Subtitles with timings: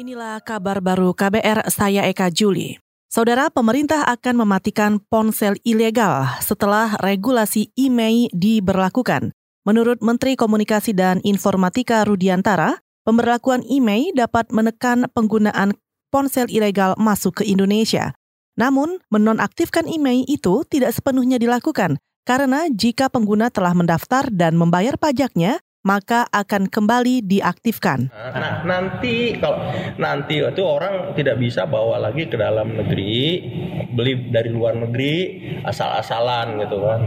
[0.00, 2.80] Inilah kabar baru KBR saya Eka Juli.
[3.12, 9.36] Saudara, pemerintah akan mematikan ponsel ilegal setelah regulasi IMEI diberlakukan.
[9.68, 15.76] Menurut Menteri Komunikasi dan Informatika Rudiantara, pemberlakuan IMEI dapat menekan penggunaan
[16.08, 18.16] ponsel ilegal masuk ke Indonesia.
[18.56, 25.60] Namun, menonaktifkan IMEI itu tidak sepenuhnya dilakukan karena jika pengguna telah mendaftar dan membayar pajaknya,
[25.80, 28.12] maka akan kembali diaktifkan.
[28.12, 33.40] Nah, nanti kalau nanti itu orang tidak bisa bawa lagi ke dalam negeri,
[33.88, 37.00] beli dari luar negeri asal-asalan gitu kan.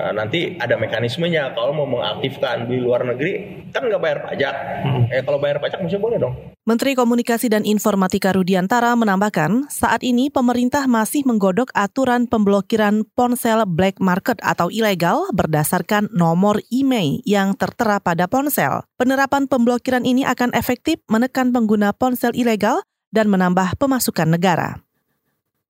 [0.00, 4.54] Nah, nanti ada mekanismenya kalau mau mengaktifkan di luar negeri kan nggak bayar pajak.
[4.82, 5.04] Hmm.
[5.14, 6.34] Eh kalau bayar pajak mesti boleh dong.
[6.68, 13.96] Menteri Komunikasi dan Informatika Rudiantara menambahkan, saat ini pemerintah masih menggodok aturan pemblokiran ponsel black
[13.96, 18.84] market atau ilegal berdasarkan nomor IMEI yang tertera pada ponsel.
[19.00, 24.84] Penerapan pemblokiran ini akan efektif menekan pengguna ponsel ilegal dan menambah pemasukan negara.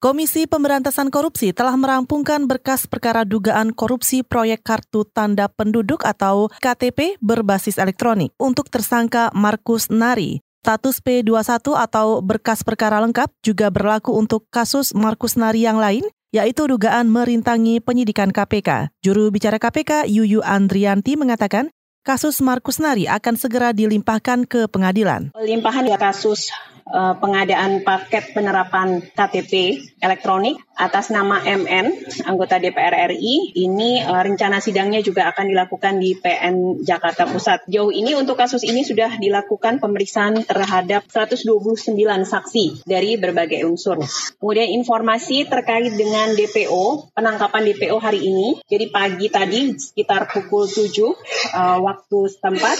[0.00, 7.20] Komisi Pemberantasan Korupsi telah merampungkan berkas perkara dugaan korupsi proyek kartu tanda penduduk atau KTP
[7.20, 14.50] berbasis elektronik untuk tersangka Markus Nari Status P21 atau berkas perkara lengkap juga berlaku untuk
[14.50, 16.02] kasus Markus Nari yang lain,
[16.34, 18.90] yaitu dugaan merintangi penyidikan KPK.
[19.00, 21.70] Juru bicara KPK Yuyu Andrianti mengatakan,
[22.02, 25.30] kasus Markus Nari akan segera dilimpahkan ke pengadilan.
[25.38, 26.50] Limpahan ya kasus
[26.88, 31.90] uh, pengadaan paket penerapan KTP elektronik atas nama MN,
[32.24, 33.52] anggota DPR RI.
[33.58, 37.66] Ini uh, rencana sidangnya juga akan dilakukan di PN Jakarta Pusat.
[37.66, 43.98] Jauh ini untuk kasus ini sudah dilakukan pemeriksaan terhadap 129 saksi dari berbagai unsur.
[44.38, 48.62] Kemudian informasi terkait dengan DPO, penangkapan DPO hari ini.
[48.70, 52.76] Jadi pagi tadi sekitar pukul 7 uh, waktu setempat.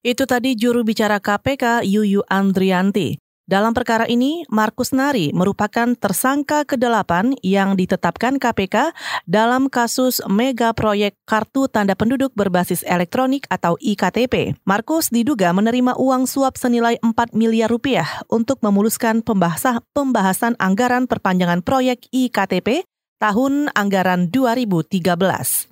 [0.00, 3.31] Itu tadi juru bicara KPK Yuyu Andrianti.
[3.42, 8.94] Dalam perkara ini, Markus Nari merupakan tersangka ke-8 yang ditetapkan KPK
[9.26, 14.54] dalam kasus mega proyek kartu tanda penduduk berbasis elektronik atau IKTP.
[14.62, 21.66] Markus diduga menerima uang suap senilai 4 miliar rupiah untuk memuluskan pembahasan, pembahasan anggaran perpanjangan
[21.66, 22.86] proyek IKTP
[23.18, 25.71] tahun anggaran 2013.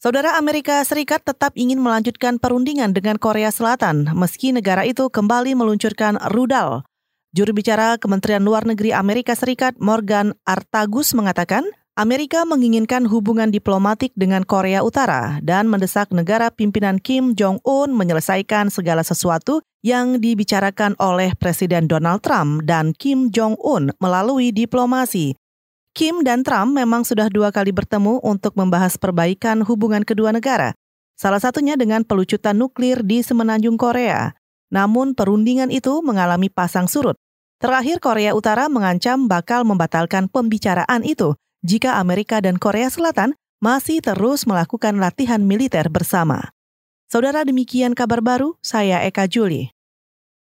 [0.00, 6.16] Saudara Amerika Serikat tetap ingin melanjutkan perundingan dengan Korea Selatan meski negara itu kembali meluncurkan
[6.32, 6.88] rudal.
[7.36, 11.68] Juru bicara Kementerian Luar Negeri Amerika Serikat Morgan Artagus mengatakan,
[12.00, 19.04] Amerika menginginkan hubungan diplomatik dengan Korea Utara dan mendesak negara pimpinan Kim Jong-un menyelesaikan segala
[19.04, 25.36] sesuatu yang dibicarakan oleh Presiden Donald Trump dan Kim Jong-un melalui diplomasi.
[25.90, 30.70] Kim dan Trump memang sudah dua kali bertemu untuk membahas perbaikan hubungan kedua negara,
[31.18, 34.38] salah satunya dengan pelucutan nuklir di semenanjung Korea.
[34.70, 37.18] Namun perundingan itu mengalami pasang surut.
[37.58, 44.48] Terakhir Korea Utara mengancam bakal membatalkan pembicaraan itu jika Amerika dan Korea Selatan masih terus
[44.48, 46.54] melakukan latihan militer bersama.
[47.10, 49.74] Saudara demikian kabar baru, saya Eka Juli.